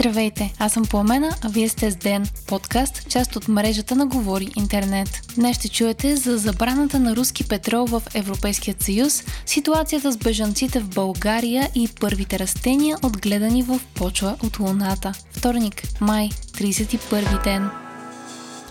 [0.00, 4.48] Здравейте, аз съм Пламена, а вие сте с Ден, подкаст, част от мрежата на Говори
[4.56, 5.08] Интернет.
[5.34, 10.88] Днес ще чуете за забраната на руски петрол в Европейският съюз, ситуацията с бежанците в
[10.88, 15.12] България и първите растения, отгледани в почва от Луната.
[15.32, 17.70] Вторник, май, 31 ден.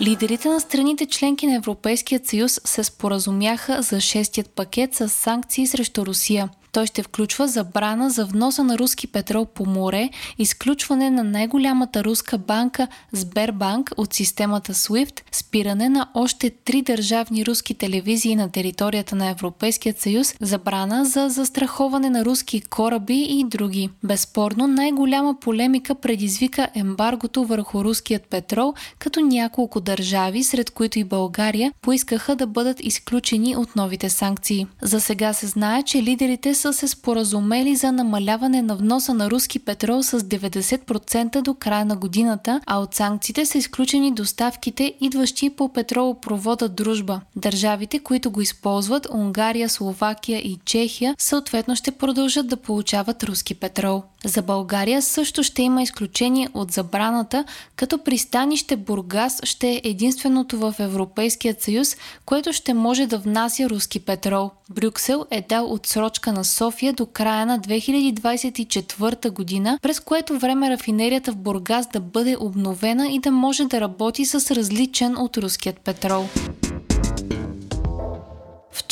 [0.00, 6.06] Лидерите на страните членки на Европейския съюз се споразумяха за шестият пакет с санкции срещу
[6.06, 12.04] Русия– той ще включва забрана за вноса на руски петрол по море, изключване на най-голямата
[12.04, 19.16] руска банка Сбербанк от системата SWIFT, спиране на още три държавни руски телевизии на територията
[19.16, 23.90] на Европейския съюз, забрана за застраховане на руски кораби и други.
[24.04, 31.72] Безспорно, най-голяма полемика предизвика ембаргото върху руският петрол, като няколко държави, сред които и България,
[31.82, 34.66] поискаха да бъдат изключени от новите санкции.
[34.82, 39.58] За сега се знае, че лидерите са се споразумели за намаляване на вноса на руски
[39.58, 45.72] петрол с 90% до края на годината, а от санкциите са изключени доставките, идващи по
[45.72, 47.20] петролопровода Дружба.
[47.36, 54.02] Държавите, които го използват, Унгария, Словакия и Чехия, съответно ще продължат да получават руски петрол.
[54.24, 57.44] За България също ще има изключение от забраната,
[57.76, 64.00] като пристанище Бургас ще е единственото в Европейският съюз, което ще може да внася руски
[64.00, 64.50] петрол.
[64.70, 71.32] Брюксел е дал отсрочка на София до края на 2024 година, през което време рафинерията
[71.32, 76.24] в Бургас да бъде обновена и да може да работи с различен от руският петрол.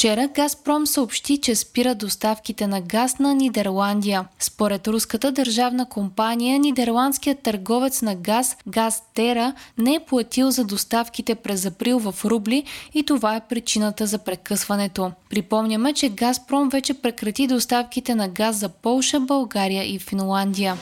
[0.02, 4.24] Вчера Газпром съобщи, че спира доставките на газ на Нидерландия.
[4.38, 11.66] Според руската държавна компания, нидерландският търговец на газ Газтера не е платил за доставките през
[11.66, 12.64] април в рубли
[12.94, 15.12] и това е причината за прекъсването.
[15.30, 20.76] Припомняме, че Газпром вече прекрати доставките на газ за Полша, България и Финландия.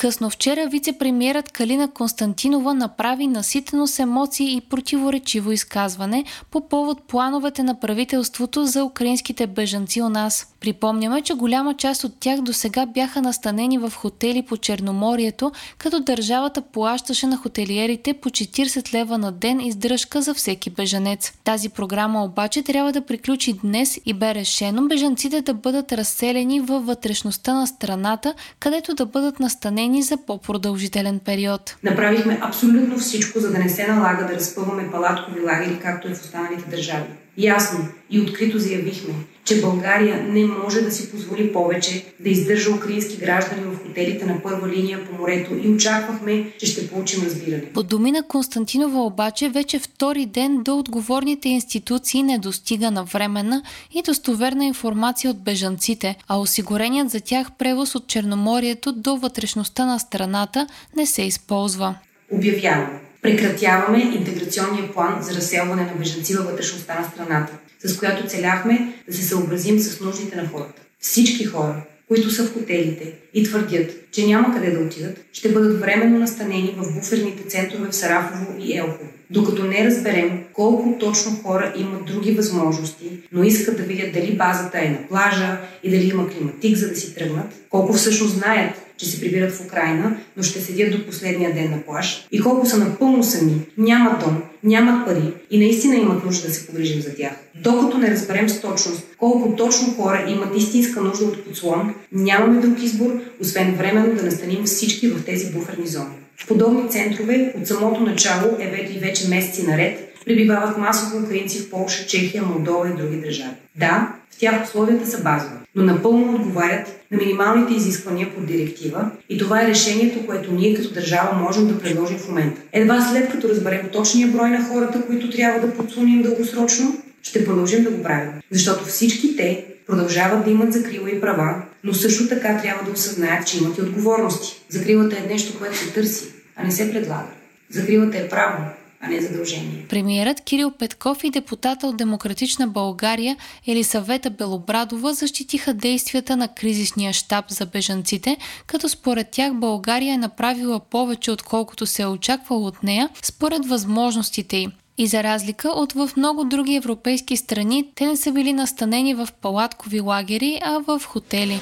[0.00, 7.62] Късно вчера вице-премьерът Калина Константинова направи наситено с емоции и противоречиво изказване по повод плановете
[7.62, 10.54] на правителството за украинските бежанци у нас.
[10.60, 16.00] Припомняме, че голяма част от тях до сега бяха настанени в хотели по Черноморието, като
[16.00, 21.32] държавата плащаше на хотелиерите по 40 лева на ден издръжка за всеки бежанец.
[21.44, 26.86] Тази програма обаче трябва да приключи днес и бе решено бежанците да бъдат разселени във
[26.86, 31.76] вътрешността на страната, където да бъдат настанени за по-продължителен период.
[31.82, 36.20] Направихме абсолютно всичко, за да не се налага да разпъваме палаткови лагери, както е в
[36.20, 37.10] останалите държави.
[37.40, 39.14] Ясно и открито заявихме,
[39.44, 44.42] че България не може да си позволи повече да издържа украински граждани в хотелите на
[44.42, 47.64] първа линия по морето и очаквахме, че ще получим разбиране.
[47.74, 53.62] По думи на Константинова обаче, вече втори ден до отговорните институции не достига на времена
[53.94, 59.98] и достоверна информация от бежанците, а осигуреният за тях превоз от Черноморието до вътрешността на
[59.98, 61.94] страната не се използва.
[62.32, 67.52] Обявявам Прекратяваме интеграционния план за разселване на бежанци във вътрешността на страната,
[67.84, 70.82] с която целяхме да се съобразим с нуждите на хората.
[71.00, 75.80] Всички хора, които са в хотелите и твърдят, че няма къде да отидат, ще бъдат
[75.80, 79.10] временно настанени в буферните центрове в Сарафово и Елхово.
[79.30, 84.78] Докато не разберем колко точно хора имат други възможности, но искат да видят дали базата
[84.78, 89.06] е на плажа и дали има климатик, за да си тръгнат, колко всъщност знаят, че
[89.06, 92.78] се прибират в Украина, но ще седят до последния ден на плаж и колко са
[92.78, 97.32] напълно сами, нямат дом, нямат пари и наистина имат нужда да се погрижим за тях.
[97.54, 102.82] Докато не разберем с точност колко точно хора имат истинска нужда от подслон, нямаме друг
[102.82, 106.14] избор, освен временно да настаним всички в тези буферни зони.
[106.36, 111.70] В подобни центрове от самото начало е вече, вече месеци наред прибивават масово украинци в
[111.70, 113.54] Польша, Чехия, Молдова и други държави.
[113.76, 119.38] Да, в тях условията са базови, но напълно отговарят на минималните изисквания по директива и
[119.38, 122.60] това е решението, което ние като държава можем да предложим в момента.
[122.72, 127.84] Едва след като разберем точния брой на хората, които трябва да подслоним дългосрочно, ще продължим
[127.84, 128.32] да го правим.
[128.50, 133.46] Защото всички те продължават да имат закрила и права, но също така трябва да осъзнаят,
[133.46, 134.62] че имат и отговорности.
[134.68, 136.24] Закрилата е нещо, което се търси,
[136.56, 137.28] а не се предлага.
[137.70, 138.64] Закрилата е право,
[139.00, 139.86] а не задължение.
[139.88, 143.36] Премиерът Кирил Петков и депутата от Демократична България
[143.66, 148.36] Елисавета Белобрадова защитиха действията на кризисния щаб за бежанците,
[148.66, 154.56] като според тях България е направила повече отколкото се е очаквало от нея, според възможностите
[154.56, 154.68] й.
[154.98, 159.28] И за разлика от в много други европейски страни, те не са били настанени в
[159.42, 161.60] палаткови лагери, а в хотели.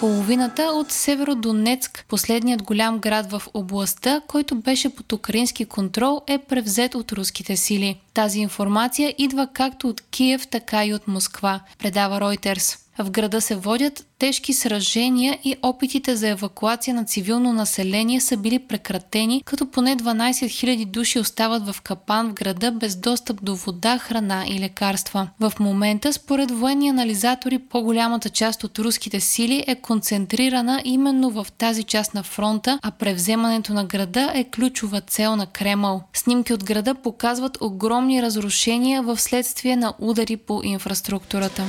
[0.00, 6.94] Половината от Северодонецк, последният голям град в областта, който беше под украински контрол, е превзет
[6.94, 8.00] от руските сили.
[8.14, 12.78] Тази информация идва както от Киев, така и от Москва, предава Reuters.
[13.02, 18.58] В града се водят тежки сражения и опитите за евакуация на цивилно население са били
[18.58, 23.98] прекратени, като поне 12 000 души остават в капан в града без достъп до вода,
[23.98, 25.28] храна и лекарства.
[25.40, 31.82] В момента, според военни анализатори, по-голямата част от руските сили е концентрирана именно в тази
[31.82, 36.02] част на фронта, а превземането на града е ключова цел на Кремъл.
[36.12, 41.66] Снимки от града показват огромни разрушения в следствие на удари по инфраструктурата.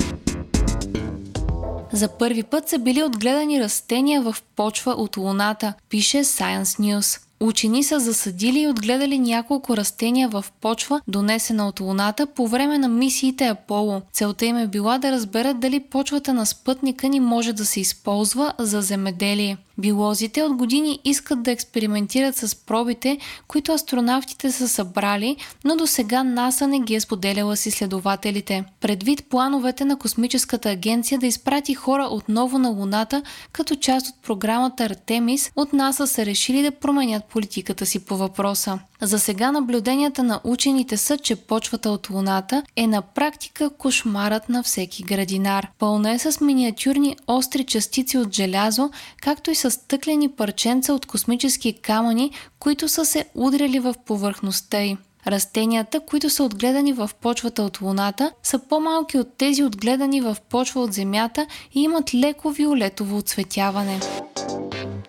[1.93, 7.21] За първи път са били отгледани растения в почва от Луната, пише Science News.
[7.41, 12.87] Учени са засадили и отгледали няколко растения в почва, донесена от Луната по време на
[12.87, 14.01] мисиите Аполо.
[14.13, 18.53] Целта им е била да разберат дали почвата на спътника ни може да се използва
[18.59, 19.57] за земеделие.
[19.81, 23.17] Биолозите от години искат да експериментират с пробите,
[23.47, 28.63] които астронавтите са събрали, но до сега НАСА не ги е споделяла с изследователите.
[28.81, 34.83] Предвид плановете на космическата агенция да изпрати хора отново на Луната, като част от програмата
[34.83, 38.79] Артемис, от НАСА са решили да променят политиката си по въпроса.
[39.01, 44.63] За сега наблюденията на учените са, че почвата от Луната е на практика кошмарът на
[44.63, 45.67] всеки градинар.
[45.79, 48.89] Пълна е с миниатюрни остри частици от желязо,
[49.21, 54.97] както и с стъклени парченца от космически камъни, които са се удряли в повърхността й.
[55.27, 60.81] Растенията, които са отгледани в почвата от Луната, са по-малки от тези отгледани в почва
[60.81, 63.99] от Земята и имат леко виолетово оцветяване.